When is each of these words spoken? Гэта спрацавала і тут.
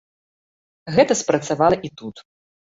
Гэта 0.95 1.19
спрацавала 1.21 1.77
і 1.91 1.95
тут. 2.03 2.15